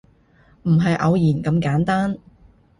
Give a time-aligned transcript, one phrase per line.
[0.63, 2.17] 唔係偶然咁簡單